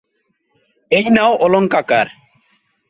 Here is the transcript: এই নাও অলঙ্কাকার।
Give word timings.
এই 0.91 1.05
নাও 1.09 1.31
অলঙ্কাকার। 1.37 2.07